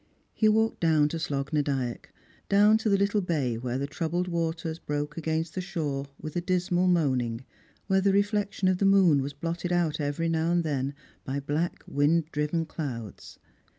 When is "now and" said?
10.27-10.63